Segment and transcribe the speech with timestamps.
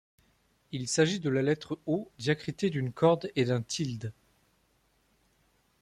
[0.71, 4.11] Il s’agit de la lettre O diacritée d’une corne et d’un tilde.